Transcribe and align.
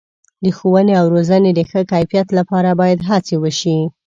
د 0.43 0.45
ښوونې 0.57 0.93
او 0.99 1.05
روزنې 1.13 1.51
د 1.55 1.59
ښه 1.69 1.81
کیفیت 1.91 2.27
لپاره 2.37 2.69
باید 2.81 2.99
هڅې 3.09 3.35
وشي. 3.39 3.79